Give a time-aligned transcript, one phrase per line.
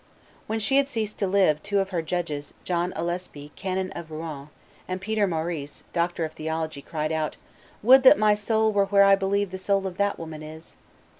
[0.47, 4.49] When she had ceased to live, two of her judges, John Alespie, canon of Rouen,
[4.87, 7.37] and Peter Maurice, doctor of theology, cried out,
[7.83, 10.75] "Would that my soul were where I believe the soul of that woman is!"